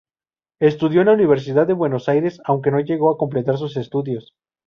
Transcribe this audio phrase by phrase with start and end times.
[0.59, 4.33] Estudió en la Universidad de Buenos Aires, aunque no llegó a completar sus estudios.